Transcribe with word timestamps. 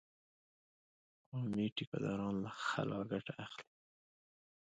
قومي 1.27 1.65
ټيکه 1.75 1.97
داران 2.03 2.35
له 2.43 2.51
خلا 2.65 2.99
ګټه 3.11 3.33
اخلي. 3.45 3.67